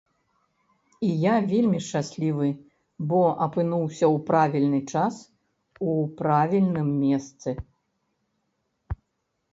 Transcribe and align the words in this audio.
І 1.07 1.09
я 1.23 1.33
вельмі 1.51 1.79
шчаслівы, 1.87 2.47
бо 3.11 3.19
апынуўся 3.47 4.05
ў 4.13 4.23
правільны 4.31 4.81
час 4.95 5.21
у 5.93 5.95
правільным 6.23 6.89
месцы. 7.07 7.49